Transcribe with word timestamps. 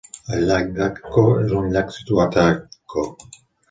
El 0.37 0.47
llac 0.51 0.71
d'Atco 0.77 1.27
és 1.43 1.55
un 1.61 1.71
llac 1.77 1.95
situat 2.01 2.43
a 2.47 2.51
Atco. 2.57 3.11